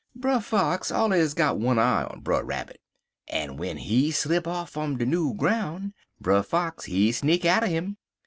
"Brer 0.15 0.39
Fox 0.41 0.91
allers 0.91 1.35
got 1.35 1.59
one 1.59 1.77
eye 1.77 2.05
on 2.05 2.21
Brer 2.21 2.43
Rabbit, 2.43 2.81
en 3.27 3.49
w'en 3.49 3.77
he 3.77 4.09
slip 4.09 4.47
off 4.47 4.71
fum 4.71 4.97
de 4.97 5.05
new 5.05 5.35
groun', 5.35 5.93
Brer 6.19 6.41
Fox 6.41 6.85
he 6.85 7.11
sneak 7.11 7.45
atter 7.45 7.67
'im. 7.67 7.97